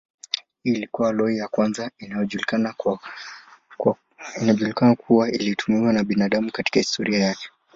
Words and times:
Hii 0.63 0.71
ilikuwa 0.73 1.09
aloi 1.09 1.37
ya 1.37 1.47
kwanza 1.47 1.91
inayojulikana 1.99 2.73
kuwa 5.03 5.31
ilitumiwa 5.31 5.93
na 5.93 6.03
binadamu 6.03 6.51
katika 6.51 6.79
historia 6.79 7.19
yake. 7.19 7.49